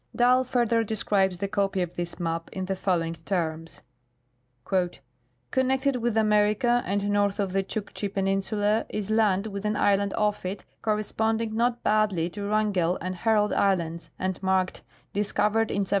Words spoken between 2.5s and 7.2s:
in the following terms:" Connected with America and